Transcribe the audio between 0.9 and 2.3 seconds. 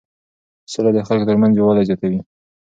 د خلکو ترمنځ یووالی زیاتوي.